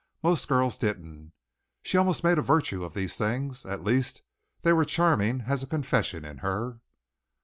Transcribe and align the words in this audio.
Most 0.23 0.47
girls 0.47 0.77
didn't. 0.77 1.31
She 1.83 1.95
almost 1.95 2.23
made 2.23 2.39
a 2.39 2.41
virtue 2.41 2.81
out 2.81 2.85
of 2.87 2.93
these 2.95 3.15
thing 3.15 3.53
at 3.65 3.83
least 3.83 4.23
they 4.63 4.73
were 4.73 4.83
charming 4.83 5.41
as 5.45 5.61
a 5.61 5.67
confession 5.67 6.25
in 6.25 6.39
her. 6.39 6.79